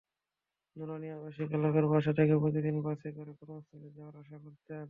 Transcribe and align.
নূরানী 0.75 1.07
আবাসিক 1.09 1.49
এলাকার 1.51 1.85
বাসা 1.87 2.11
থেকে 2.13 2.33
প্রতিদিন 2.37 2.75
বাসে 2.81 3.09
করে 3.11 3.31
কর্মস্থলে 3.39 3.89
যাওয়া-আসা 3.97 4.37
করতেন। 4.37 4.79